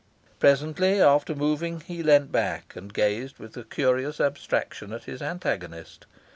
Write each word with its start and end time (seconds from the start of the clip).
Presently, 0.39 0.99
after 0.99 1.35
moving, 1.35 1.79
he 1.81 2.01
leaned 2.01 2.31
back 2.31 2.75
and 2.75 2.91
gazed 2.91 3.37
with 3.37 3.55
a 3.55 3.63
curious 3.63 4.19
abstraction 4.19 4.93
at 4.93 5.03
his 5.03 5.21
antagonist. 5.21 6.07